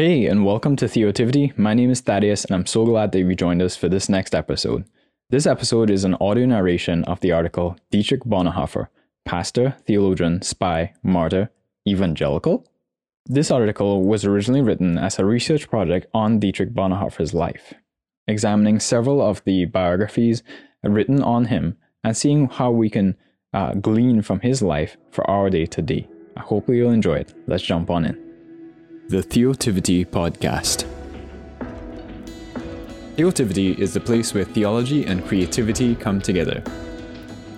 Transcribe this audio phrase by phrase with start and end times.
[0.00, 1.52] Hey, and welcome to Theotivity.
[1.58, 4.34] My name is Thaddeus, and I'm so glad that you joined us for this next
[4.34, 4.86] episode.
[5.28, 8.86] This episode is an audio narration of the article Dietrich Bonhoeffer,
[9.26, 11.50] Pastor, Theologian, Spy, Martyr,
[11.86, 12.66] Evangelical?
[13.26, 17.74] This article was originally written as a research project on Dietrich Bonhoeffer's life,
[18.26, 20.42] examining several of the biographies
[20.82, 23.18] written on him and seeing how we can
[23.52, 26.08] uh, glean from his life for our day to day.
[26.38, 27.34] I hope you'll enjoy it.
[27.46, 28.29] Let's jump on in.
[29.10, 30.86] The Theotivity Podcast.
[33.16, 36.62] Theotivity is the place where theology and creativity come together.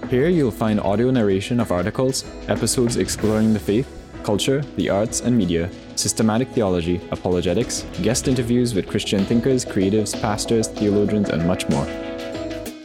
[0.09, 3.87] Here you'll find audio narration of articles, episodes exploring the faith,
[4.23, 10.69] culture, the arts and media, systematic theology, apologetics, guest interviews with Christian thinkers, creatives, pastors,
[10.69, 11.85] theologians, and much more.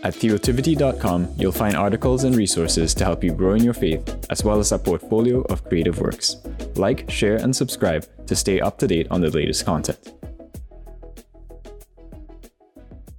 [0.04, 4.44] At theotivity.com, you'll find articles and resources to help you grow in your faith, as
[4.44, 6.38] well as a portfolio of creative works.
[6.76, 10.14] Like, share, and subscribe to stay up to date on the latest content.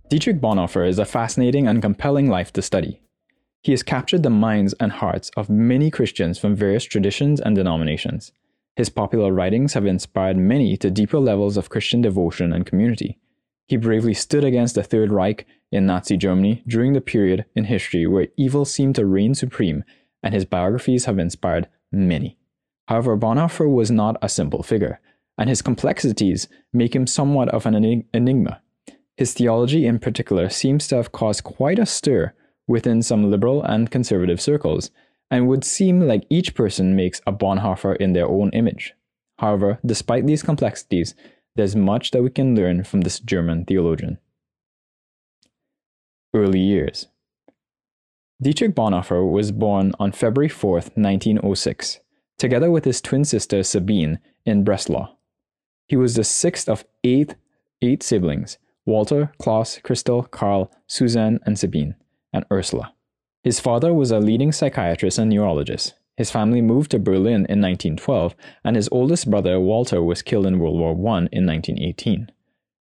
[0.09, 3.01] Dietrich Bonhoeffer is a fascinating and compelling life to study.
[3.63, 8.33] He has captured the minds and hearts of many Christians from various traditions and denominations.
[8.77, 13.19] His popular writings have inspired many to deeper levels of Christian devotion and community.
[13.69, 18.07] He bravely stood against the Third Reich in Nazi Germany during the period in history
[18.07, 19.85] where evil seemed to reign supreme,
[20.23, 22.39] and his biographies have inspired many.
[22.87, 25.01] However, Bonhoeffer was not a simple figure,
[25.37, 28.63] and his complexities make him somewhat of an enigma.
[29.19, 32.33] His theology, in particular, seems to have caused quite a stir
[32.67, 34.91] within some liberal and conservative circles,
[35.31, 38.95] and would seem like each person makes a Bonhoeffer in their own image.
[39.39, 41.15] However, despite these complexities,
[41.59, 44.19] there's much that we can learn from this German theologian.
[46.33, 47.09] Early years
[48.41, 51.99] Dietrich Bonhoeffer was born on February 4, 1906,
[52.39, 55.17] together with his twin sister Sabine in Breslau.
[55.89, 57.35] He was the sixth of eight,
[57.83, 61.97] eight siblings Walter, Klaus, Christel, Karl, Suzanne, and Sabine,
[62.33, 62.95] and Ursula.
[63.43, 65.95] His father was a leading psychiatrist and neurologist.
[66.19, 68.35] His family moved to Berlin in 1912,
[68.65, 72.33] and his oldest brother, Walter, was killed in World War I in 1918.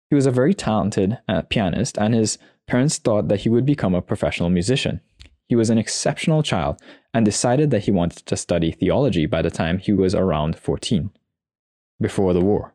[0.09, 3.93] He was a very talented uh, pianist, and his parents thought that he would become
[3.93, 5.01] a professional musician.
[5.47, 6.81] He was an exceptional child
[7.13, 11.11] and decided that he wanted to study theology by the time he was around 14,
[12.01, 12.73] before the war.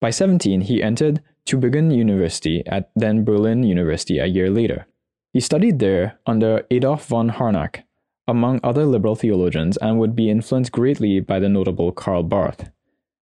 [0.00, 4.86] By 17, he entered Tübingen University at then Berlin University a year later.
[5.32, 7.83] He studied there under Adolf von Harnack
[8.26, 12.70] among other liberal theologians, and would be influenced greatly by the notable Karl Barth.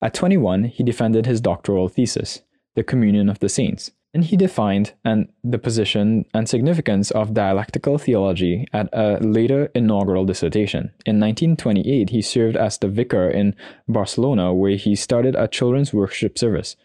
[0.03, 2.43] At 21, he defended his doctoral thesis,
[2.75, 7.99] The Communion of the Saints, and he defined and the position and significance of dialectical
[7.99, 10.91] theology at a later inaugural dissertation.
[11.07, 13.55] In 1928, he served as the vicar in
[13.89, 16.77] Barcelona, where he started a children's worship service,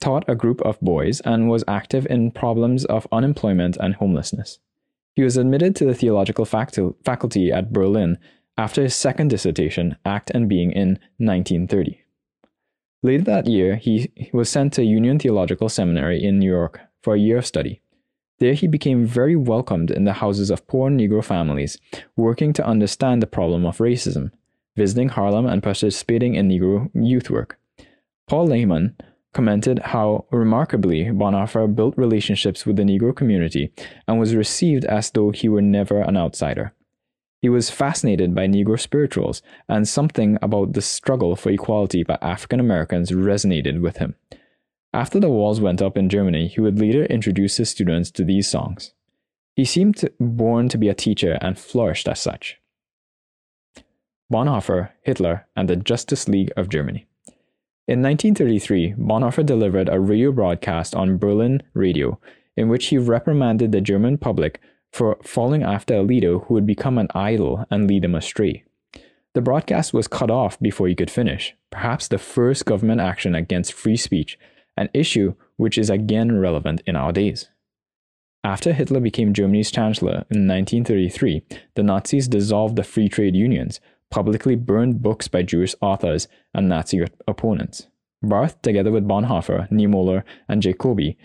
[0.00, 4.60] taught a group of boys, and was active in problems of unemployment and homelessness.
[5.18, 8.18] He was admitted to the theological faculty at Berlin
[8.56, 12.00] after his second dissertation, Act and Being, in 1930.
[13.02, 17.18] Later that year, he was sent to Union Theological Seminary in New York for a
[17.18, 17.80] year of study.
[18.38, 21.78] There, he became very welcomed in the houses of poor Negro families,
[22.16, 24.30] working to understand the problem of racism,
[24.76, 27.58] visiting Harlem and participating in Negro youth work.
[28.28, 28.94] Paul Lehmann
[29.34, 33.72] commented how remarkably Bonhoeffer built relationships with the Negro community
[34.06, 36.72] and was received as though he were never an outsider.
[37.40, 42.58] He was fascinated by Negro spirituals, and something about the struggle for equality by African
[42.58, 44.16] Americans resonated with him.
[44.92, 48.48] After the walls went up in Germany, he would later introduce his students to these
[48.48, 48.92] songs.
[49.54, 52.58] He seemed born to be a teacher and flourished as such.
[54.32, 57.06] Bonhoeffer, Hitler, and the Justice League of Germany.
[57.88, 62.20] In 1933, Bonhoeffer delivered a radio broadcast on Berlin radio
[62.54, 64.60] in which he reprimanded the German public
[64.92, 68.62] for falling after a leader who would become an idol and lead them astray.
[69.32, 73.72] The broadcast was cut off before he could finish, perhaps the first government action against
[73.72, 74.38] free speech,
[74.76, 77.48] an issue which is again relevant in our days.
[78.44, 81.42] After Hitler became Germany's chancellor in 1933,
[81.74, 87.04] the Nazis dissolved the free trade unions, publicly burned books by Jewish authors and Nazi
[87.26, 87.86] opponents.
[88.22, 91.16] Barth, together with Bonhoeffer, Niemöller, and Jacobi,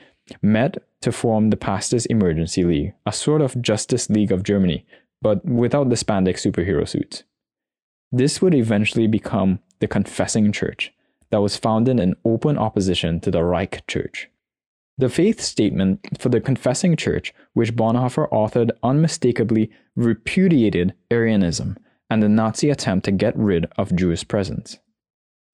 [0.41, 4.85] met to form the Pastors Emergency League, a sort of Justice League of Germany,
[5.21, 7.23] but without the spandex superhero suits.
[8.11, 10.93] This would eventually become the Confessing Church,
[11.31, 14.29] that was founded in open opposition to the Reich Church.
[14.99, 21.77] The faith statement for the Confessing Church, which Bonhoeffer authored, unmistakably repudiated Aryanism
[22.09, 24.77] and the Nazi attempt to get rid of Jewish presence.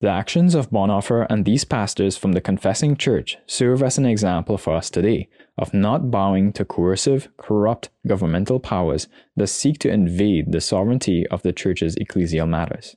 [0.00, 4.56] The actions of Bonhoeffer and these pastors from the confessing church serve as an example
[4.56, 10.52] for us today of not bowing to coercive, corrupt governmental powers that seek to invade
[10.52, 12.96] the sovereignty of the church's ecclesial matters.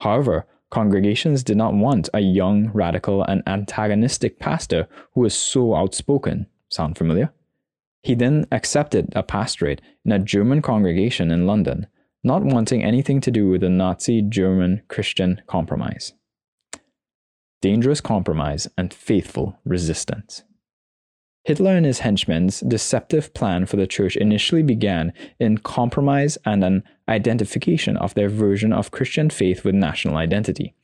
[0.00, 6.46] However, congregations did not want a young, radical, and antagonistic pastor who was so outspoken.
[6.70, 7.30] Sound familiar?
[8.02, 11.88] He then accepted a pastorate in a German congregation in London,
[12.24, 16.12] not wanting anything to do with the Nazi German Christian compromise
[17.60, 20.44] dangerous compromise, and faithful resistance.
[21.44, 26.84] Hitler and his henchmen's deceptive plan for the church initially began in compromise and an
[27.08, 30.74] identification of their version of Christian faith with national identity.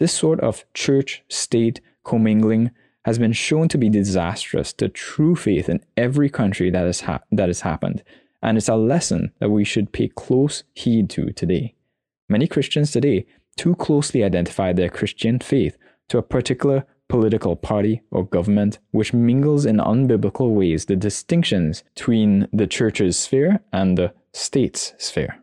[0.00, 2.70] This sort of church state commingling
[3.04, 7.20] has been shown to be disastrous to true faith in every country that has, ha-
[7.30, 8.02] that has happened,
[8.42, 11.74] and it's a lesson that we should pay close heed to today.
[12.28, 15.76] Many Christians today too closely identify their Christian faith
[16.08, 22.48] to a particular political party or government which mingles in unbiblical ways the distinctions between
[22.52, 25.38] the church's sphere and the state's sphere.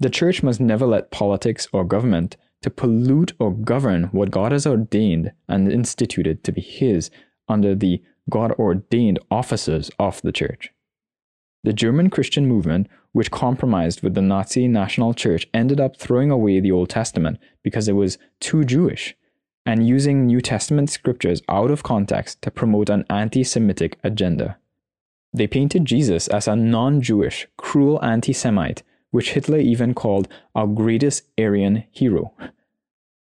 [0.00, 4.66] The church must never let politics or government to pollute or govern what God has
[4.66, 7.10] ordained and instituted to be his
[7.48, 10.70] under the God ordained offices of the church.
[11.64, 16.58] The German Christian movement, which compromised with the Nazi National Church, ended up throwing away
[16.58, 19.14] the Old Testament because it was too Jewish
[19.64, 24.56] and using New Testament scriptures out of context to promote an anti Semitic agenda.
[25.32, 30.66] They painted Jesus as a non Jewish, cruel anti Semite, which Hitler even called our
[30.66, 32.32] greatest Aryan hero.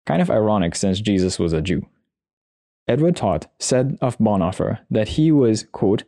[0.04, 1.86] Kind of ironic since Jesus was a Jew.
[2.86, 6.04] Edward Todd said of Bonhoeffer that he was, quote,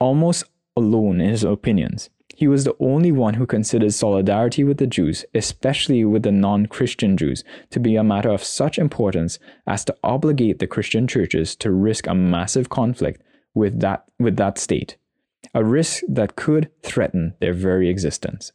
[0.00, 0.44] almost
[0.76, 5.24] alone in his opinions, he was the only one who considered solidarity with the Jews,
[5.34, 9.96] especially with the non Christian Jews, to be a matter of such importance as to
[10.02, 13.22] obligate the Christian churches to risk a massive conflict
[13.54, 14.96] with that, with that state,
[15.54, 18.52] a risk that could threaten their very existence.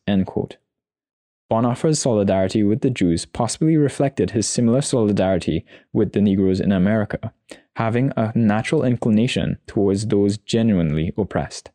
[1.49, 7.31] Bonhoeffer's solidarity with the Jews possibly reflected his similar solidarity with the Negroes in America,
[7.77, 11.71] having a natural inclination towards those genuinely oppressed.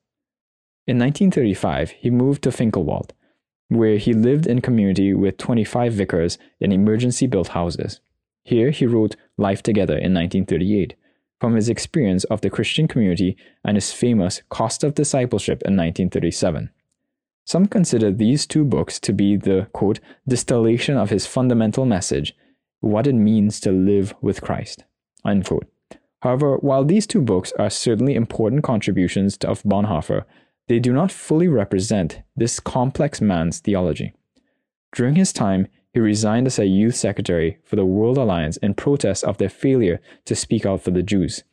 [0.87, 3.13] In 1935, he moved to Finkenwalde,
[3.69, 8.01] where he lived in community with 25 vicars in emergency built houses.
[8.43, 10.95] Here he wrote Life Together in 1938
[11.41, 16.71] from his experience of the Christian community and his famous Cost of Discipleship in 1937.
[17.45, 22.37] Some consider these two books to be the quote, distillation of his fundamental message,
[22.79, 24.85] what it means to live with Christ.
[25.25, 25.67] Unquote.
[26.21, 30.25] However, while these two books are certainly important contributions of Bonhoeffer,
[30.73, 34.15] they do not fully represent this complex man's theology.
[34.97, 39.23] During his time, he resigned as a youth secretary for the World Alliance in protest
[39.23, 41.45] of their failure to speak out for the Jews,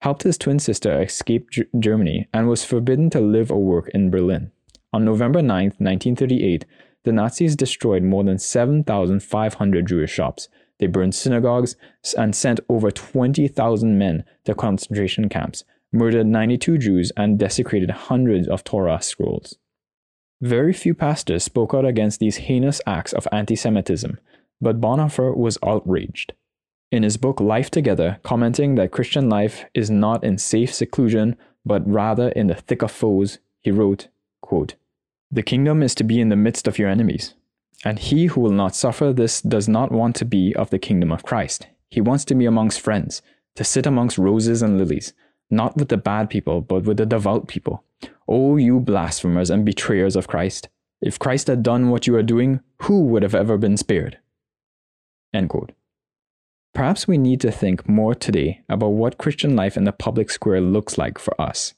[0.00, 4.10] helped his twin sister escape G- Germany, and was forbidden to live or work in
[4.10, 4.50] Berlin.
[4.92, 6.64] On November 9, 1938,
[7.04, 10.48] the Nazis destroyed more than 7,500 Jewish shops.
[10.80, 11.76] They burned synagogues
[12.18, 15.62] and sent over 20,000 men to concentration camps,
[15.94, 19.56] murdered 92 Jews, and desecrated hundreds of Torah scrolls.
[20.40, 24.18] Very few pastors spoke out against these heinous acts of anti Semitism,
[24.60, 26.32] but Bonhoeffer was outraged.
[26.90, 31.88] In his book Life Together, commenting that Christian life is not in safe seclusion, but
[31.88, 34.08] rather in the thick of foes, he wrote,
[34.42, 34.74] quote,
[35.30, 37.34] The kingdom is to be in the midst of your enemies,
[37.84, 41.10] and he who will not suffer this does not want to be of the kingdom
[41.10, 41.68] of Christ.
[41.88, 43.22] He wants to be amongst friends,
[43.54, 45.14] to sit amongst roses and lilies,
[45.54, 47.84] not with the bad people, but with the devout people.
[48.28, 50.68] O you blasphemers and betrayers of Christ!
[51.00, 54.18] If Christ had done what you are doing, who would have ever been spared?
[56.74, 60.60] Perhaps we need to think more today about what Christian life in the public square
[60.60, 61.74] looks like for us.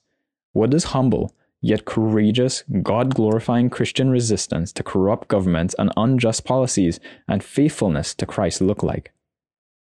[0.53, 6.99] What does humble, yet courageous, God glorifying Christian resistance to corrupt governments and unjust policies
[7.29, 9.13] and faithfulness to Christ look like?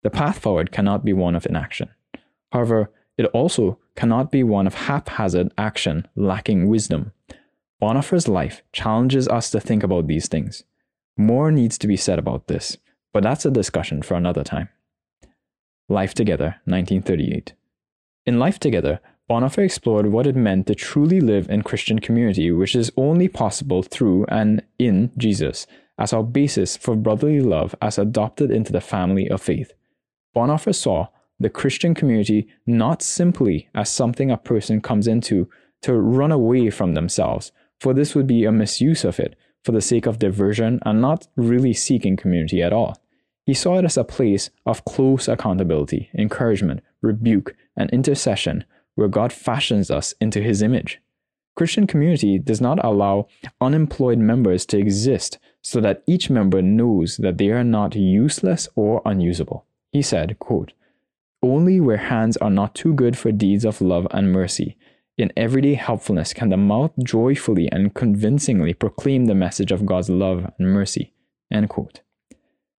[0.02, 1.90] The path forward cannot be one of inaction.
[2.52, 7.12] However, it also cannot be one of haphazard action lacking wisdom.
[7.80, 10.64] Bonhoeffer's life challenges us to think about these things.
[11.18, 12.78] More needs to be said about this,
[13.12, 14.70] but that's a discussion for another time.
[15.86, 17.52] Life Together, 1938.
[18.24, 22.74] In Life Together, Bonhoeffer explored what it meant to truly live in Christian community, which
[22.74, 25.66] is only possible through and in Jesus,
[25.98, 29.74] as our basis for brotherly love as adopted into the family of faith.
[30.34, 31.08] Bonhoeffer saw
[31.40, 35.48] the Christian community not simply as something a person comes into
[35.82, 39.80] to run away from themselves, for this would be a misuse of it for the
[39.80, 42.96] sake of diversion and not really seeking community at all.
[43.46, 49.32] He saw it as a place of close accountability, encouragement, rebuke, and intercession where God
[49.32, 51.00] fashions us into his image.
[51.56, 53.28] Christian community does not allow
[53.60, 59.02] unemployed members to exist so that each member knows that they are not useless or
[59.04, 59.66] unusable.
[59.92, 60.72] He said, quote,
[61.42, 64.76] Only where hands are not too good for deeds of love and mercy,
[65.16, 70.50] in everyday helpfulness can the mouth joyfully and convincingly proclaim the message of God's love
[70.58, 71.14] and mercy.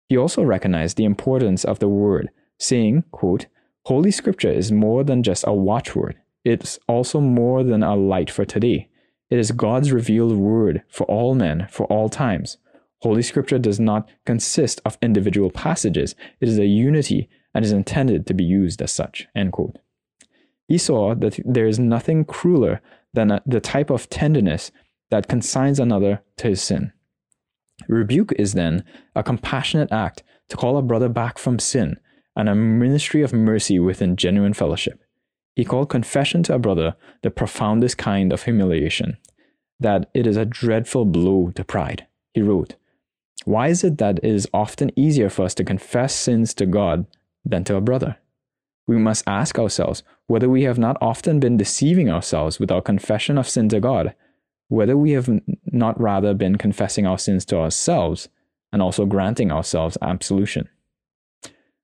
[0.08, 3.48] He also recognized the importance of the word, saying, quote,
[3.86, 6.18] Holy Scripture is more than just a watchword.
[6.46, 8.90] It's also more than a light for today.
[9.32, 12.58] It is God's revealed word for all men, for all times.
[13.00, 16.14] Holy Scripture does not consist of individual passages.
[16.40, 19.28] It is a unity and is intended to be used as such.
[20.68, 22.82] He saw that there is nothing crueler
[23.14, 24.72] than a, the type of tenderness
[25.10, 26.94] that consigns another to his sin.
[27.88, 31.98] Rebuke is then a compassionate act to call a brother back from sin
[32.36, 35.04] and a ministry of mercy within genuine fellowship.
[35.56, 39.18] He called confession to a brother the profoundest kind of humiliation,
[39.80, 42.08] that it is a dreadful blow to pride.
[42.34, 42.76] He wrote,
[43.44, 47.06] Why is it that it is often easier for us to confess sins to God
[47.44, 48.18] than to a brother?
[48.88, 53.38] We must ask ourselves whether we have not often been deceiving ourselves with our confession
[53.38, 54.16] of sin to God,
[54.68, 55.30] whether we have
[55.66, 58.30] not rather been confessing our sins to ourselves
[58.74, 60.68] and also granting ourselves absolution.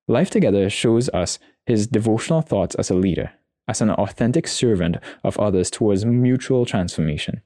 [0.07, 3.31] Life Together shows us his devotional thoughts as a leader,
[3.67, 7.41] as an authentic servant of others towards mutual transformation.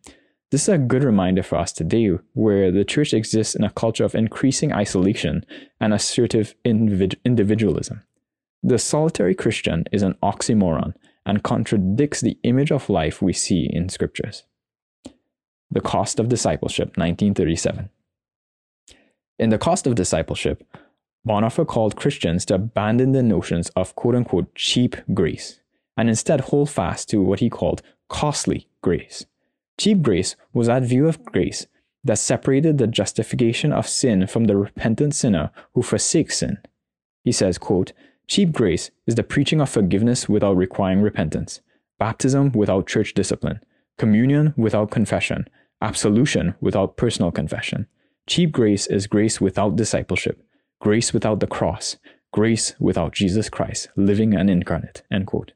[0.51, 4.03] This is a good reminder for us today, where the church exists in a culture
[4.03, 5.45] of increasing isolation
[5.79, 8.03] and assertive individualism.
[8.61, 10.93] The solitary Christian is an oxymoron
[11.25, 14.43] and contradicts the image of life we see in scriptures.
[15.71, 17.89] The Cost of Discipleship, 1937.
[19.39, 20.67] In The Cost of Discipleship,
[21.25, 25.61] Bonhoeffer called Christians to abandon the notions of quote unquote cheap grace
[25.95, 29.25] and instead hold fast to what he called costly grace.
[29.79, 31.67] Cheap grace was that view of grace
[32.03, 36.57] that separated the justification of sin from the repentant sinner who forsakes sin.
[37.23, 37.93] He says, quote,
[38.27, 41.61] Cheap grace is the preaching of forgiveness without requiring repentance,
[41.99, 43.59] baptism without church discipline,
[43.97, 45.47] communion without confession,
[45.81, 47.87] absolution without personal confession.
[48.27, 50.41] Cheap grace is grace without discipleship,
[50.79, 51.97] grace without the cross,
[52.31, 55.03] grace without Jesus Christ, living and incarnate.
[55.11, 55.51] End quote.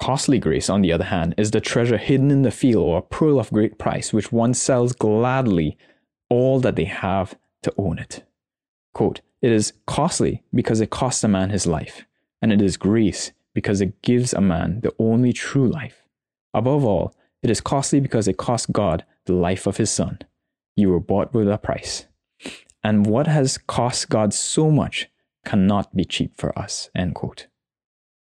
[0.00, 3.02] Costly grace, on the other hand, is the treasure hidden in the field or a
[3.02, 5.78] pearl of great price, which one sells gladly
[6.28, 8.24] all that they have to own it.
[8.92, 12.04] Quote, it is costly because it costs a man his life,
[12.40, 16.06] and it is grace because it gives a man the only true life.
[16.52, 20.18] Above all, it is costly because it cost God the life of his son.
[20.76, 22.06] You were bought with a price.
[22.82, 25.08] And what has cost God so much
[25.44, 26.90] cannot be cheap for us.
[26.94, 27.46] End quote.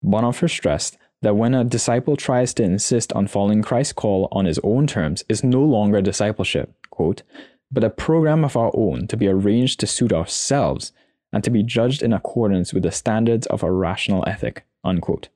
[0.04, 4.60] Bonhoeffer stressed that when a disciple tries to insist on following Christ's call on his
[4.62, 7.24] own terms is no longer discipleship, quote,
[7.72, 10.92] but a program of our own to be arranged to suit ourselves
[11.32, 15.30] and to be judged in accordance with the standards of a rational ethic, unquote.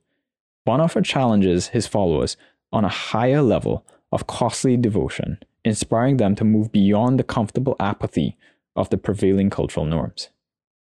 [0.67, 2.35] Bonhoeffer challenges his followers
[2.73, 8.35] on a higher level of costly devotion, inspiring them to move beyond the comfortable apathy
[8.75, 10.29] of the prevailing cultural norms.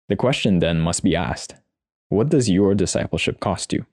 [0.08, 1.56] The question then must be asked
[2.08, 3.84] what does your discipleship cost you?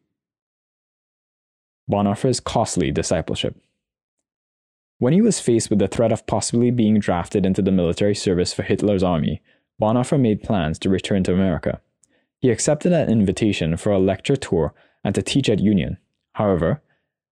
[1.91, 3.55] Bonhoeffer's costly discipleship.
[4.97, 8.53] When he was faced with the threat of possibly being drafted into the military service
[8.53, 9.41] for Hitler's army,
[9.81, 11.81] Bonhoeffer made plans to return to America.
[12.39, 15.97] He accepted an invitation for a lecture tour and to teach at Union.
[16.33, 16.81] However,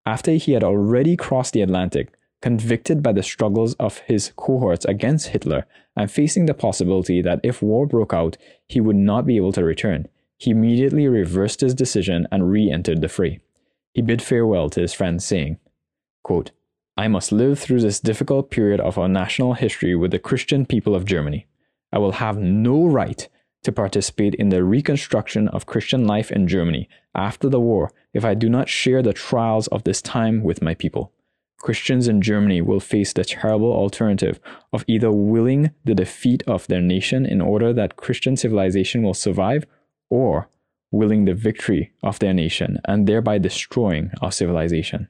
[0.06, 2.12] after he had already crossed the Atlantic,
[2.42, 7.62] convicted by the struggles of his cohorts against Hitler and facing the possibility that if
[7.62, 8.38] war broke out,
[8.68, 13.02] he would not be able to return, he immediately reversed his decision and re entered
[13.02, 13.40] the fray.
[13.94, 15.58] He bid farewell to his friends, saying,
[16.24, 16.52] quote,
[16.98, 20.96] I must live through this difficult period of our national history with the Christian people
[20.96, 21.48] of Germany.
[21.92, 23.28] I will have no right
[23.64, 28.34] to participate in the reconstruction of Christian life in Germany after the war if I
[28.34, 31.12] do not share the trials of this time with my people.
[31.58, 34.40] Christians in Germany will face the terrible alternative
[34.72, 39.66] of either willing the defeat of their nation in order that Christian civilization will survive,
[40.10, 40.50] or
[40.92, 45.08] willing the victory of their nation and thereby destroying our civilization.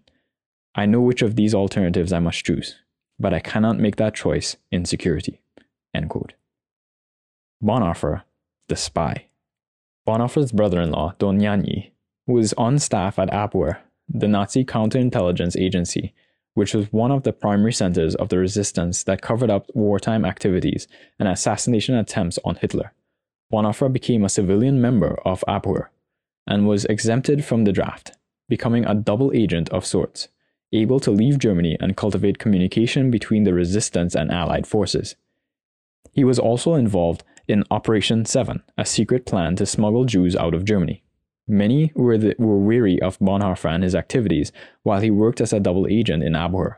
[0.75, 2.75] I know which of these alternatives I must choose,
[3.19, 5.41] but I cannot make that choice in security.
[5.93, 6.33] End quote.
[7.63, 8.23] Bonhoeffer,
[8.67, 9.25] the spy.
[10.07, 11.91] Bonhoeffer's brother in law, Dohnanyi,
[12.27, 16.13] was on staff at Abwehr, the Nazi counterintelligence agency
[16.59, 20.89] which was one of the primary centers of the resistance that covered up wartime activities
[21.17, 22.91] and assassination attempts on Hitler.
[23.51, 25.87] Bonhoeffer became a civilian member of Abwehr
[26.45, 28.11] and was exempted from the draft,
[28.47, 30.27] becoming a double agent of sorts,
[30.71, 35.15] able to leave Germany and cultivate communication between the resistance and Allied forces.
[36.11, 40.65] He was also involved in Operation Seven, a secret plan to smuggle Jews out of
[40.65, 41.03] Germany.
[41.47, 44.51] Many were, the, were weary of Bonhoeffer and his activities
[44.83, 46.75] while he worked as a double agent in Abwehr.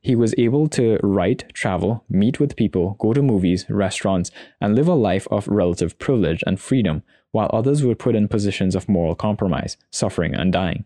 [0.00, 4.30] He was able to write, travel, meet with people, go to movies, restaurants,
[4.60, 8.74] and live a life of relative privilege and freedom, while others were put in positions
[8.74, 10.84] of moral compromise, suffering, and dying.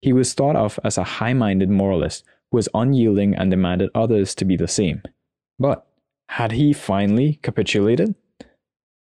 [0.00, 4.34] He was thought of as a high minded moralist who was unyielding and demanded others
[4.36, 5.02] to be the same.
[5.58, 5.86] But
[6.28, 8.14] had he finally capitulated?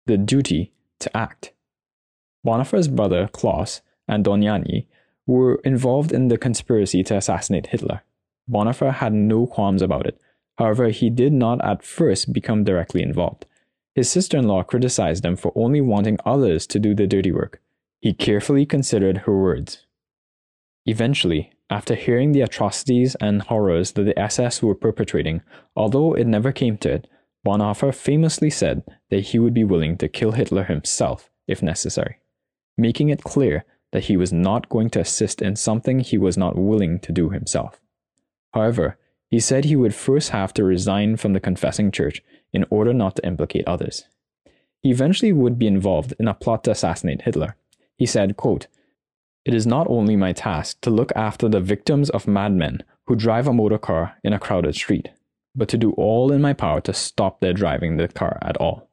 [0.07, 1.53] The duty to act.
[2.47, 4.87] Bonhoeffer's brother Klaus and Dohnanyi
[5.27, 8.03] were involved in the conspiracy to assassinate Hitler.
[8.49, 10.21] Bonhoeffer had no qualms about it.
[10.59, 13.47] However, he did not at first become directly involved.
[13.95, 17.61] His sister in law criticized him for only wanting others to do the dirty work.
[18.01, 19.87] He carefully considered her words.
[20.87, 25.43] Eventually, after hearing the atrocities and horrors that the SS were perpetrating,
[25.77, 27.07] although it never came to it,
[27.47, 32.21] Bonhoeffer famously said that he would be willing to kill Hitler himself if necessary
[32.81, 36.57] making it clear that he was not going to assist in something he was not
[36.57, 37.81] willing to do himself.
[38.53, 42.93] However, he said he would first have to resign from the confessing church in order
[42.93, 44.05] not to implicate others.
[44.83, 47.57] He eventually would be involved in a plot to assassinate Hitler.
[47.97, 48.67] He said, quote,
[49.45, 53.47] It is not only my task to look after the victims of madmen who drive
[53.47, 55.11] a motor car in a crowded street,
[55.55, 58.89] but to do all in my power to stop their driving the car at all.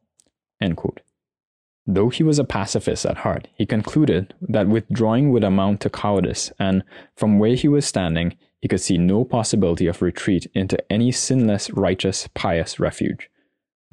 [1.85, 6.51] Though he was a pacifist at heart, he concluded that withdrawing would amount to cowardice,
[6.59, 6.83] and
[7.15, 8.35] from where he was standing,
[8.67, 13.29] he could see no possibility of retreat into any sinless, righteous, pious refuge.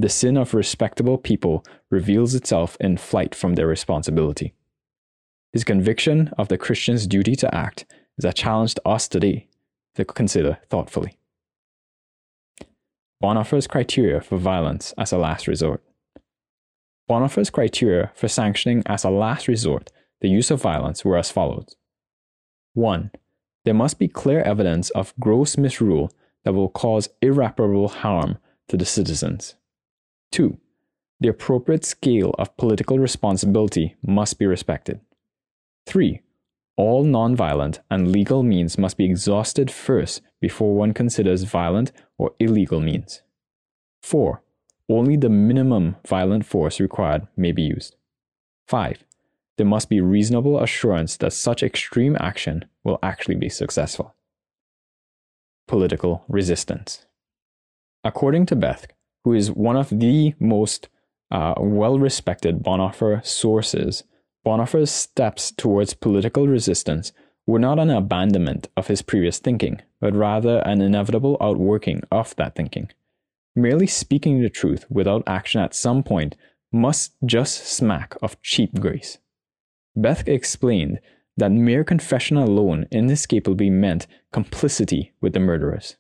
[0.00, 4.52] The sin of respectable people reveals itself in flight from their responsibility.
[5.52, 7.87] His conviction of the Christian's duty to act
[8.19, 9.47] is a challenge to us today
[9.95, 11.19] to consider thoughtfully.
[13.23, 15.84] Bonhoeffer's criteria for violence as a last resort.
[17.08, 21.76] Bonhoeffer's criteria for sanctioning as a last resort the use of violence were as follows
[22.73, 23.13] 1.
[23.65, 26.11] There must be clear evidence of gross misrule
[26.45, 29.55] that will cause irreparable harm to the citizens.
[30.33, 30.59] 2.
[31.21, 35.00] The appropriate scale of political responsibility must be respected.
[35.87, 36.21] 3.
[36.77, 42.81] All nonviolent and legal means must be exhausted first before one considers violent or illegal
[42.81, 43.23] means.
[44.03, 44.43] 4
[44.89, 47.97] only the minimum violent force required may be used.
[48.69, 49.05] 5.
[49.56, 54.14] There must be reasonable assurance that such extreme action will actually be successful.
[55.69, 57.06] Political resistance.
[58.02, 58.90] According to Bethge,
[59.25, 60.88] who is one of the most
[61.30, 64.04] uh, well respected Bonhoeffer sources,
[64.45, 67.12] Bonhoeffer's steps towards political resistance
[67.47, 72.54] were not an abandonment of his previous thinking, but rather an inevitable outworking of that
[72.54, 72.90] thinking.
[73.56, 76.36] Merely speaking the truth without action at some point
[76.73, 79.19] must just smack of cheap grace.
[79.97, 81.00] Bethge explained
[81.37, 85.97] that mere confession alone inescapably meant complicity with the murderers.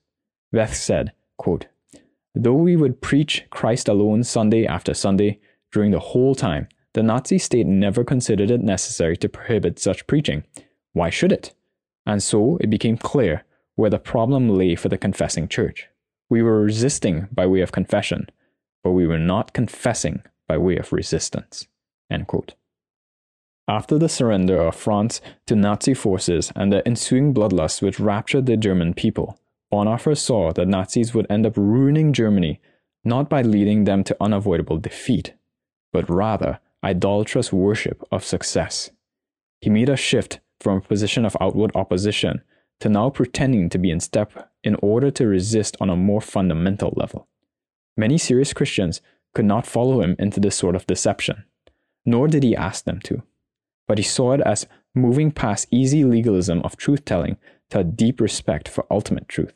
[0.52, 1.66] Beth said, quote,
[2.34, 5.40] Though we would preach Christ alone Sunday after Sunday,
[5.72, 10.44] during the whole time, the Nazi state never considered it necessary to prohibit such preaching.
[10.92, 11.54] Why should it?
[12.06, 15.88] And so it became clear where the problem lay for the confessing church.
[16.30, 18.28] We were resisting by way of confession,
[18.82, 21.66] but we were not confessing by way of resistance.
[23.66, 28.58] After the surrender of France to Nazi forces and the ensuing bloodlust which raptured the
[28.58, 29.40] German people,
[29.72, 32.60] Bonhoeffer saw that Nazis would end up ruining Germany
[33.04, 35.34] not by leading them to unavoidable defeat,
[35.92, 38.90] but rather idolatrous worship of success.
[39.60, 42.42] He made a shift from a position of outward opposition
[42.80, 46.92] to now pretending to be in step in order to resist on a more fundamental
[46.96, 47.28] level.
[47.96, 49.00] Many serious Christians
[49.34, 51.44] could not follow him into this sort of deception,
[52.04, 53.22] nor did he ask them to.
[53.86, 57.36] But he saw it as moving past easy legalism of truth telling
[57.70, 59.54] to a deep respect for ultimate truth.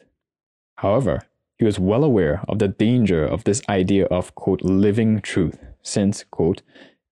[0.76, 1.22] However,
[1.58, 6.24] he was well aware of the danger of this idea of, quote, living truth, since,
[6.30, 6.62] quote,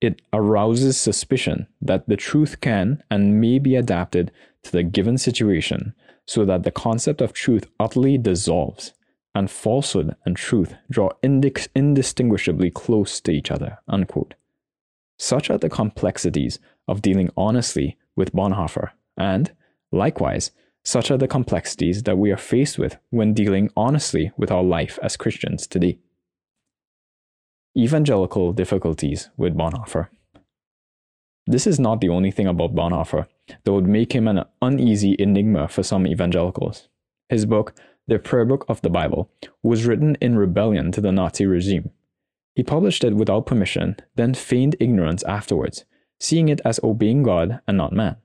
[0.00, 4.30] it arouses suspicion that the truth can and may be adapted
[4.62, 5.94] to the given situation
[6.26, 8.92] so that the concept of truth utterly dissolves
[9.34, 13.78] and falsehood and truth draw indistinguishably close to each other.
[13.88, 14.34] Unquote.
[15.18, 19.52] Such are the complexities of dealing honestly with Bonhoeffer, and,
[19.92, 20.50] likewise,
[20.84, 24.98] such are the complexities that we are faced with when dealing honestly with our life
[25.02, 25.98] as Christians today.
[27.76, 30.08] Evangelical difficulties with Bonhoeffer.
[31.46, 33.26] This is not the only thing about Bonhoeffer
[33.64, 36.88] that would make him an uneasy enigma for some evangelicals.
[37.28, 37.74] His book,
[38.06, 39.30] The Prayer Book of the Bible,
[39.62, 41.90] was written in rebellion to the Nazi regime.
[42.54, 45.84] He published it without permission, then feigned ignorance afterwards,
[46.18, 48.16] seeing it as obeying God and not man.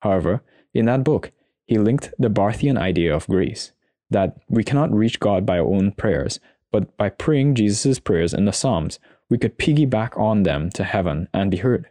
[0.00, 0.42] However,
[0.74, 1.32] in that book,
[1.66, 3.72] he linked the Barthian idea of grace,
[4.10, 6.38] that we cannot reach God by our own prayers,
[6.70, 11.28] but by praying Jesus' prayers in the Psalms, we could piggyback on them to heaven
[11.34, 11.88] and be heard.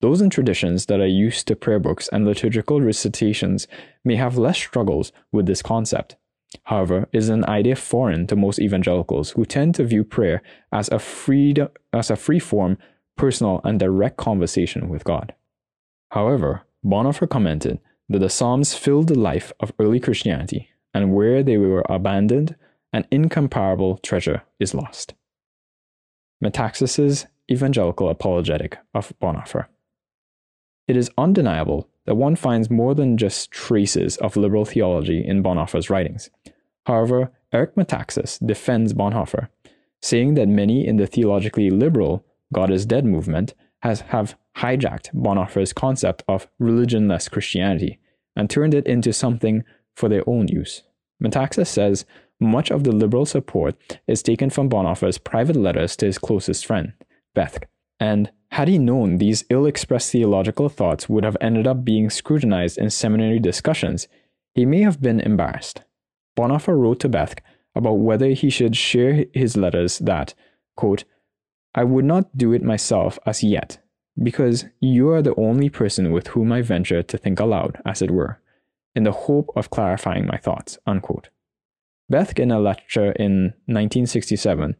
[0.00, 3.68] Those in traditions that are used to prayer books and liturgical recitations
[4.04, 6.16] may have less struggles with this concept.
[6.64, 10.88] However, it is an idea foreign to most evangelicals who tend to view prayer as
[10.90, 11.00] a
[11.92, 12.78] as a free form,
[13.16, 15.34] personal, and direct conversation with God.
[16.10, 21.56] However, Bonhoeffer commented that the Psalms filled the life of early Christianity, and where they
[21.56, 22.56] were abandoned,
[22.92, 25.14] an incomparable treasure is lost.
[26.44, 29.66] Metaxas's Evangelical Apologetic of Bonhoeffer.
[30.88, 35.88] It is undeniable that one finds more than just traces of liberal theology in Bonhoeffer's
[35.88, 36.30] writings.
[36.86, 39.48] However, Eric Metaxas defends Bonhoeffer,
[40.00, 45.72] saying that many in the theologically liberal God is Dead movement has have hijacked Bonhoeffer's
[45.72, 47.98] concept of religionless Christianity
[48.36, 49.64] and turned it into something
[49.96, 50.82] for their own use.
[51.22, 52.04] Metaxas says
[52.40, 56.92] much of the liberal support is taken from Bonhoeffer's private letters to his closest friend,
[57.36, 57.64] Bethge,
[57.98, 62.76] and had he known these ill expressed theological thoughts would have ended up being scrutinized
[62.76, 64.08] in seminary discussions,
[64.54, 65.82] he may have been embarrassed.
[66.36, 67.38] Bonhoeffer wrote to Bethge
[67.74, 70.34] about whether he should share his letters that,
[70.76, 71.04] quote,
[71.74, 73.78] I would not do it myself as yet,
[74.22, 78.10] because you are the only person with whom I venture to think aloud, as it
[78.10, 78.40] were,
[78.94, 80.78] in the hope of clarifying my thoughts.
[80.86, 81.30] Unquote.
[82.10, 84.76] Bethge, in a lecture in 1967,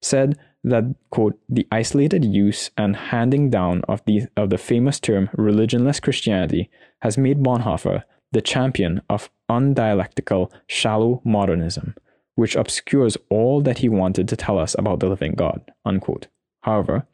[0.00, 5.28] said that, quote, the isolated use and handing down of the, of the famous term
[5.36, 8.02] religionless Christianity has made Bonhoeffer
[8.32, 11.94] the champion of undialectical, shallow modernism,
[12.34, 15.70] which obscures all that he wanted to tell us about the living God.
[15.84, 16.28] Unquote.
[16.62, 17.06] However,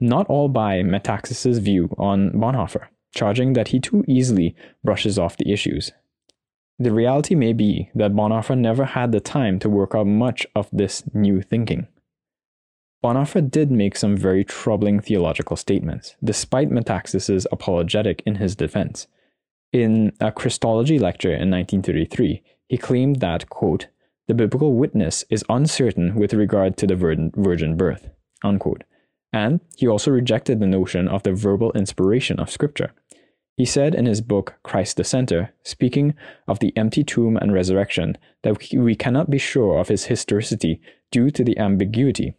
[0.00, 5.52] not all buy Metaxas's view on Bonhoeffer, charging that he too easily brushes off the
[5.52, 5.92] issues.
[6.78, 10.68] The reality may be that Bonhoeffer never had the time to work out much of
[10.72, 11.86] this new thinking.
[13.04, 19.06] Bonhoeffer did make some very troubling theological statements, despite Metaxas's apologetic in his defense.
[19.72, 23.88] In a Christology lecture in 1933, he claimed that, quote,
[24.30, 28.10] the biblical witness is uncertain with regard to the virgin birth,
[28.44, 28.84] unquote.
[29.32, 32.92] And he also rejected the notion of the verbal inspiration of Scripture.
[33.56, 36.14] He said in his book Christ the Center, speaking
[36.46, 41.32] of the empty tomb and resurrection, that we cannot be sure of his historicity due
[41.32, 42.34] to the ambiguity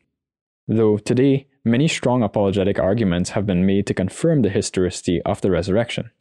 [0.68, 5.52] though today many strong apologetic arguments have been made to confirm the historicity of the
[5.52, 6.12] resurrection.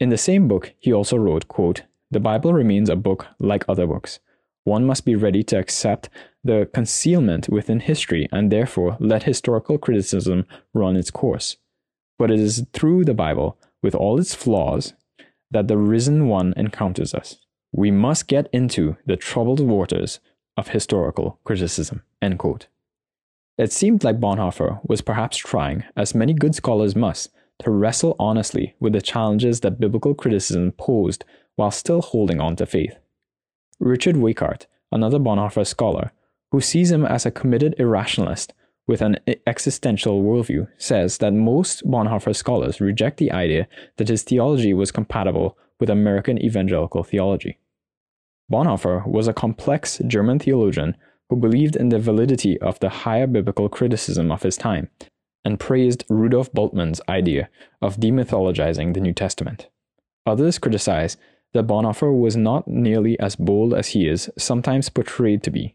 [0.00, 3.86] In the same book, he also wrote, quote, The Bible remains a book like other
[3.86, 4.20] books.
[4.68, 6.10] One must be ready to accept
[6.44, 11.56] the concealment within history and therefore let historical criticism run its course.
[12.18, 14.92] But it is through the Bible, with all its flaws,
[15.50, 17.38] that the risen one encounters us.
[17.72, 20.20] We must get into the troubled waters
[20.58, 22.02] of historical criticism.
[22.20, 22.66] End quote.
[23.56, 28.74] It seemed like Bonhoeffer was perhaps trying, as many good scholars must, to wrestle honestly
[28.80, 31.24] with the challenges that biblical criticism posed
[31.56, 32.98] while still holding on to faith.
[33.80, 36.12] Richard Weikart, another Bonhoeffer scholar,
[36.50, 38.52] who sees him as a committed irrationalist
[38.86, 44.74] with an existential worldview, says that most Bonhoeffer scholars reject the idea that his theology
[44.74, 47.58] was compatible with American evangelical theology.
[48.50, 50.96] Bonhoeffer was a complex German theologian
[51.28, 54.88] who believed in the validity of the higher biblical criticism of his time
[55.44, 57.48] and praised Rudolf Bultmann's idea
[57.80, 59.68] of demythologizing the New Testament.
[60.26, 61.16] Others criticize
[61.54, 65.74] that Bonhoeffer was not nearly as bold as he is sometimes portrayed to be,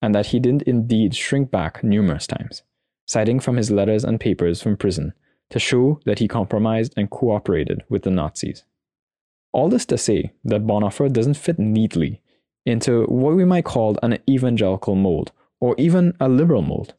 [0.00, 2.62] and that he didn't indeed shrink back numerous times,
[3.06, 5.12] citing from his letters and papers from prison
[5.50, 8.64] to show that he compromised and cooperated with the Nazis.
[9.52, 12.20] All this to say that Bonhoeffer doesn't fit neatly
[12.64, 16.94] into what we might call an evangelical mold, or even a liberal mold.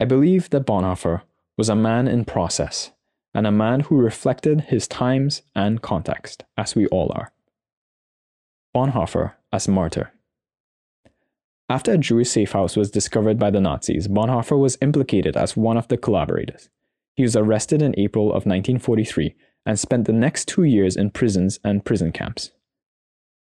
[0.00, 1.22] I believe that Bonhoeffer
[1.56, 2.90] was a man in process,
[3.34, 7.32] and a man who reflected his times and context, as we all are.
[8.74, 10.12] Bonhoeffer as martyr.
[11.68, 15.76] After a Jewish safe house was discovered by the Nazis, Bonhoeffer was implicated as one
[15.76, 16.68] of the collaborators.
[17.14, 19.34] He was arrested in April of 1943
[19.66, 22.50] and spent the next two years in prisons and prison camps.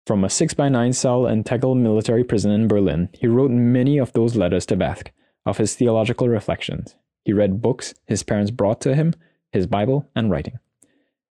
[0.05, 4.35] From a 6x9 cell in Tegel military prison in Berlin, he wrote many of those
[4.35, 5.09] letters to Bethge,
[5.45, 6.95] of his theological reflections.
[7.23, 9.13] He read books his parents brought to him,
[9.51, 10.59] his Bible, and writing.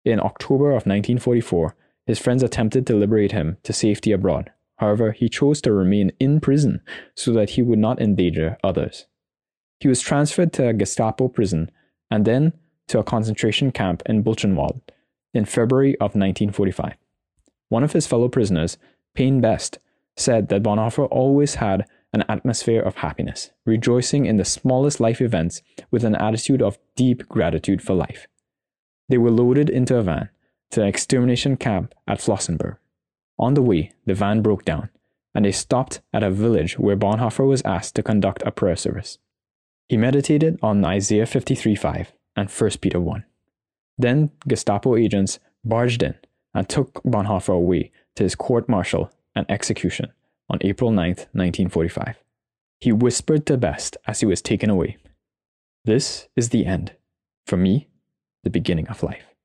[0.03, 1.75] In October of 1944,
[2.05, 4.51] his friends attempted to liberate him to safety abroad.
[4.77, 6.81] However, he chose to remain in prison
[7.15, 9.07] so that he would not endanger others.
[9.79, 11.71] He was transferred to a Gestapo prison
[12.11, 12.53] and then
[12.87, 14.81] to a concentration camp in Buchenwald
[15.33, 16.93] in February of 1945.
[17.69, 18.77] One of his fellow prisoners,
[19.15, 19.79] Payne Best,
[20.15, 25.61] said that Bonhoeffer always had an atmosphere of happiness, rejoicing in the smallest life events
[25.91, 28.27] with an attitude of deep gratitude for life.
[29.09, 30.29] They were loaded into a van
[30.71, 32.77] to the extermination camp at Flossenburg.
[33.37, 34.89] On the way, the van broke down,
[35.35, 39.17] and they stopped at a village where Bonhoeffer was asked to conduct a prayer service.
[39.89, 43.25] He meditated on Isaiah 53:5 and 1 Peter 1.
[43.97, 46.15] Then Gestapo agents barged in
[46.53, 50.13] and took Bonhoeffer away to his court martial and execution
[50.49, 52.17] on April 9, 1945.
[52.79, 54.97] He whispered to Best as he was taken away,
[55.85, 56.93] This is the end.
[57.45, 57.89] For me,
[58.43, 59.35] the beginning of life.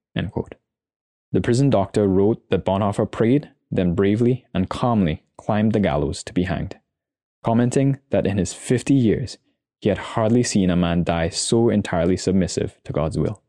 [1.33, 6.33] The prison doctor wrote that Bonhoeffer prayed, then bravely and calmly climbed the gallows to
[6.33, 6.79] be hanged,
[7.45, 9.39] commenting that in his 50 years
[9.81, 13.43] he had hardly seen a man die so entirely submissive to God's will.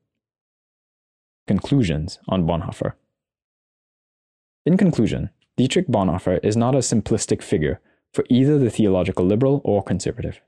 [1.47, 2.93] Conclusions on Bonhoeffer.
[4.65, 5.31] In conclusion,
[5.61, 7.79] Dietrich Bonhoeffer is not a simplistic figure
[8.15, 10.41] for either the theological liberal or conservative.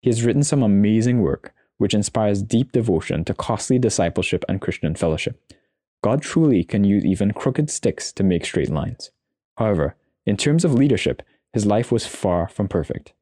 [0.00, 4.96] He has written some amazing work which inspires deep devotion to costly discipleship and Christian
[4.96, 5.40] fellowship.
[6.02, 9.12] God truly can use even crooked sticks to make straight lines.
[9.58, 9.94] However,
[10.26, 13.12] in terms of leadership, his life was far from perfect.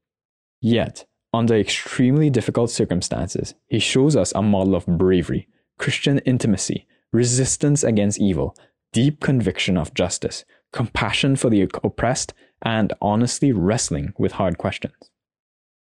[0.62, 7.85] Yet, under extremely difficult circumstances, he shows us a model of bravery, Christian intimacy, resistance
[7.85, 8.57] against evil,
[8.94, 14.94] deep conviction of justice, compassion for the oppressed, and honestly wrestling with hard questions.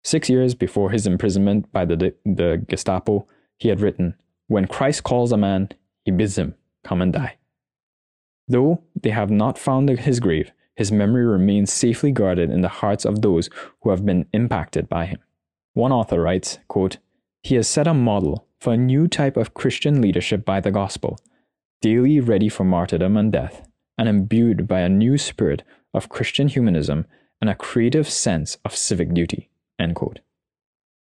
[0.02, 3.26] Six years before his imprisonment by the, the Gestapo,
[3.58, 4.14] he had written,
[4.46, 5.70] When Christ calls a man,
[6.04, 6.54] he bids him
[6.84, 7.36] come and die.
[8.46, 13.04] Though they have not found his grave, his memory remains safely guarded in the hearts
[13.04, 13.48] of those
[13.80, 15.18] who have been impacted by him.
[15.72, 16.98] One author writes, quote,
[17.42, 21.18] He has set a model for a new type of Christian leadership by the gospel,
[21.80, 27.06] daily ready for martyrdom and death, and imbued by a new spirit of Christian humanism
[27.40, 29.50] and a creative sense of civic duty.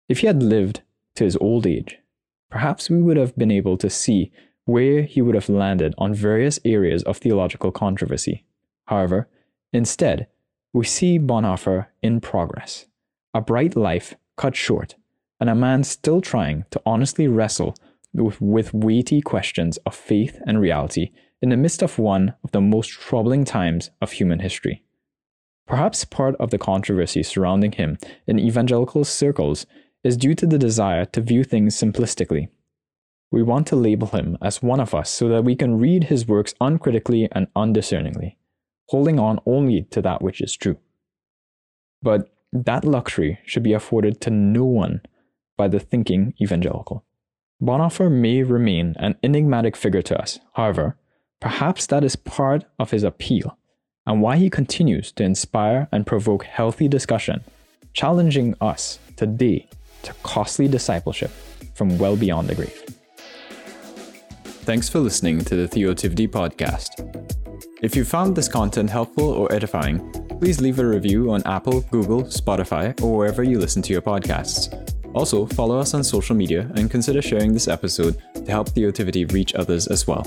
[0.08, 0.82] If he had lived
[1.15, 2.00] to his old age,
[2.50, 4.32] perhaps we would have been able to see
[4.65, 8.46] where he would have landed on various areas of theological controversy.
[8.86, 9.28] However,
[9.74, 10.28] instead,
[10.74, 12.86] we see Bonhoeffer in progress,
[13.34, 14.96] a bright life cut short,
[15.39, 17.76] and a man still trying to honestly wrestle
[18.13, 21.12] with, with weighty questions of faith and reality
[21.42, 24.84] in the midst of one of the most troubling times of human history.
[25.68, 29.66] Perhaps part of the controversy surrounding him in evangelical circles
[30.04, 32.50] is due to the desire to view things simplistically.
[33.32, 36.28] We want to label him as one of us so that we can read his
[36.28, 38.36] works uncritically and undiscerningly,
[38.90, 40.78] holding on only to that which is true.
[42.02, 45.02] But that luxury should be afforded to no one
[45.58, 47.06] by the thinking evangelical.
[47.62, 50.98] Bonhoeffer may remain an enigmatic figure to us, however,
[51.42, 53.58] Perhaps that is part of his appeal
[54.06, 57.44] and why he continues to inspire and provoke healthy discussion,
[57.94, 59.68] challenging us today
[60.04, 61.32] to costly discipleship
[61.74, 62.84] from well beyond the grave.
[64.64, 66.90] Thanks for listening to the Theotivity podcast.
[67.82, 72.24] If you found this content helpful or edifying, please leave a review on Apple, Google,
[72.26, 74.72] Spotify, or wherever you listen to your podcasts.
[75.16, 79.56] Also, follow us on social media and consider sharing this episode to help Theotivity reach
[79.56, 80.24] others as well.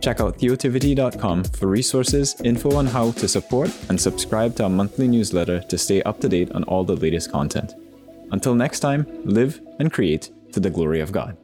[0.00, 5.08] Check out theotivity.com for resources, info on how to support, and subscribe to our monthly
[5.08, 7.74] newsletter to stay up to date on all the latest content.
[8.32, 11.36] Until next time, live and create to the glory of God.